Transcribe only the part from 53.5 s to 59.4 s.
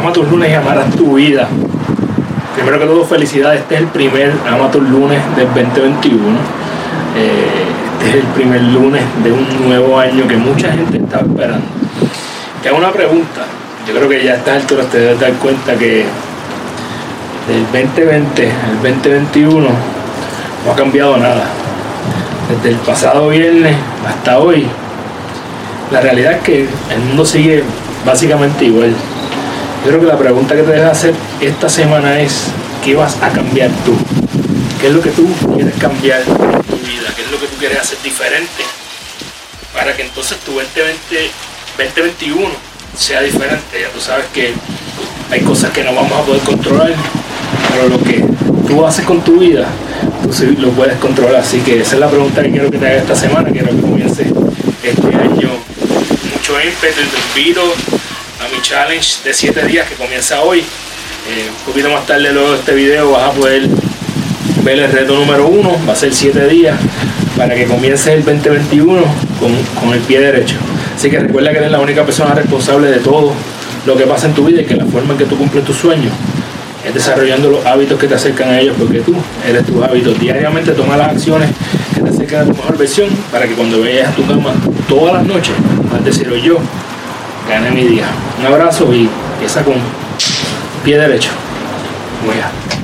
Quiero que comience este año mucho ímpetu te invito challenge de